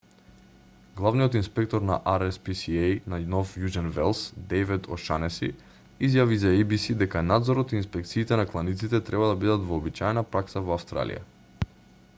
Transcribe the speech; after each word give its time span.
главниот 0.99 1.35
инспектор 1.39 1.81
на 1.89 1.97
rspca 2.13 2.87
на 3.13 3.19
нов 3.33 3.51
јужен 3.65 3.89
велс 3.99 4.23
дејвид 4.55 4.89
ошанеси 4.97 5.49
изјави 6.09 6.39
за 6.47 6.55
еј-би-си 6.57 6.97
дека 7.05 7.23
надзорот 7.29 7.75
и 7.77 7.81
инспекциите 7.85 8.41
на 8.45 8.49
кланиците 8.55 9.05
треба 9.11 9.31
да 9.35 9.39
бидат 9.49 9.69
вообичаена 9.73 10.25
пракса 10.35 10.65
во 10.71 10.79
австралија 10.83 11.25